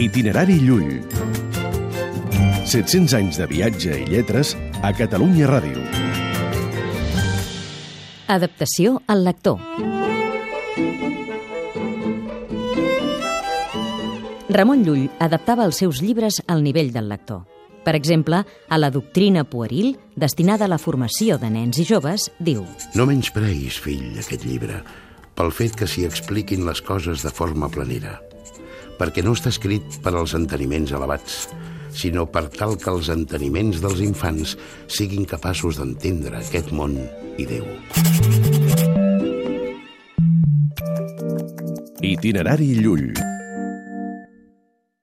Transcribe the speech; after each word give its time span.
Itinerari 0.00 0.54
Llull. 0.64 1.02
700 2.64 3.12
anys 3.18 3.36
de 3.36 3.46
viatge 3.50 3.98
i 4.00 4.06
lletres 4.08 4.54
a 4.80 4.94
Catalunya 4.96 5.44
Ràdio. 5.50 5.82
Adaptació 8.32 8.94
al 9.12 9.26
lector. 9.26 9.60
Ramon 14.48 14.86
Llull 14.86 15.04
adaptava 15.20 15.68
els 15.68 15.82
seus 15.84 16.00
llibres 16.00 16.40
al 16.48 16.64
nivell 16.64 16.94
del 16.96 17.12
lector. 17.12 17.44
Per 17.84 17.92
exemple, 17.98 18.40
a 18.40 18.80
la 18.80 18.88
doctrina 18.88 19.44
pueril, 19.44 19.98
destinada 20.16 20.64
a 20.64 20.72
la 20.72 20.80
formació 20.80 21.36
de 21.36 21.52
nens 21.52 21.76
i 21.76 21.84
joves, 21.84 22.30
diu 22.40 22.64
No 22.96 23.04
menyspreïs, 23.04 23.76
fill, 23.76 24.16
aquest 24.16 24.48
llibre, 24.48 24.80
pel 25.36 25.52
fet 25.52 25.76
que 25.76 25.84
s'hi 25.84 26.08
expliquin 26.08 26.64
les 26.64 26.80
coses 26.80 27.20
de 27.20 27.36
forma 27.36 27.68
planera, 27.68 28.16
perquè 29.00 29.24
no 29.24 29.32
està 29.32 29.48
escrit 29.48 29.96
per 30.04 30.12
als 30.12 30.36
enteniments 30.36 30.92
elevats, 30.92 31.46
sinó 31.96 32.26
per 32.28 32.44
tal 32.52 32.76
que 32.78 32.92
els 32.92 33.08
enteniments 33.12 33.80
dels 33.80 34.04
infants 34.04 34.54
siguin 34.92 35.24
capaços 35.24 35.80
d'entendre 35.80 36.44
aquest 36.44 36.70
món 36.76 37.00
i 37.40 37.48
Déu. 37.48 37.64
Itinerari 42.12 42.74
Llull. 42.80 43.29